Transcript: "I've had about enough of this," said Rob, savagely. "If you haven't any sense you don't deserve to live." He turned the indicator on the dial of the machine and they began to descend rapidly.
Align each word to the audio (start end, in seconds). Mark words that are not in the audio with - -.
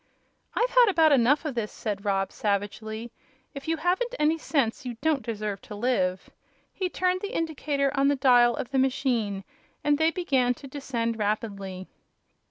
"I've 0.55 0.71
had 0.71 0.87
about 0.89 1.11
enough 1.11 1.45
of 1.45 1.53
this," 1.53 1.71
said 1.71 2.03
Rob, 2.03 2.31
savagely. 2.31 3.11
"If 3.53 3.67
you 3.67 3.77
haven't 3.77 4.15
any 4.17 4.35
sense 4.39 4.83
you 4.83 4.95
don't 4.99 5.21
deserve 5.21 5.61
to 5.61 5.75
live." 5.75 6.31
He 6.73 6.89
turned 6.89 7.21
the 7.21 7.35
indicator 7.37 7.91
on 7.95 8.07
the 8.07 8.15
dial 8.15 8.55
of 8.55 8.71
the 8.71 8.79
machine 8.79 9.43
and 9.83 9.99
they 9.99 10.09
began 10.09 10.55
to 10.55 10.67
descend 10.67 11.19
rapidly. 11.19 11.87